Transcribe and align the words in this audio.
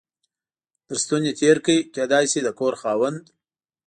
تر 0.87 0.95
ستوني 1.03 1.31
تېر 1.39 1.57
کړ، 1.65 1.77
کېدای 1.95 2.25
شي 2.31 2.39
د 2.43 2.49
کور 2.59 2.73
خاوند. 2.81 3.21